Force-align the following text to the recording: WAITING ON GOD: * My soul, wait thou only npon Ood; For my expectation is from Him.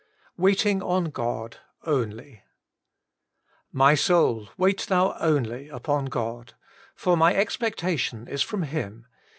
WAITING 0.35 0.81
ON 0.81 1.11
GOD: 1.11 1.57
* 2.49 3.71
My 3.71 3.93
soul, 3.93 4.49
wait 4.57 4.87
thou 4.87 5.15
only 5.19 5.67
npon 5.71 6.09
Ood; 6.41 6.53
For 6.95 7.15
my 7.15 7.35
expectation 7.35 8.27
is 8.27 8.41
from 8.41 8.63
Him. 8.63 9.05